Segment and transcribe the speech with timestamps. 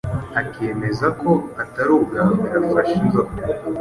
[0.41, 1.31] akemeza ko
[1.61, 3.35] atari ubwa mbere afashe inzoka